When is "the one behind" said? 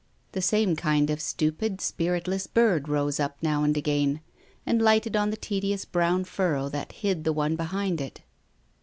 7.23-8.01